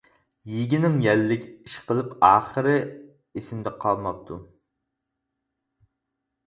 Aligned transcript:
يېگىنىڭ 0.51 0.95
يەللىك. 1.03 1.43
ئىشقىلىپ 1.67 2.15
ئاخىرى 2.29 2.73
ئېسىمدە 2.81 3.75
قالماپتۇ. 3.85 4.43